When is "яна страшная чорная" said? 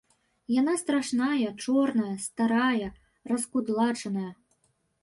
0.59-2.15